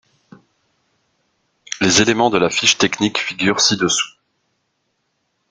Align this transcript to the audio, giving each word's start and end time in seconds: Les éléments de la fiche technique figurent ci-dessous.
Les 1.79 2.01
éléments 2.01 2.31
de 2.31 2.39
la 2.39 2.49
fiche 2.49 2.79
technique 2.79 3.19
figurent 3.19 3.59
ci-dessous. 3.61 4.17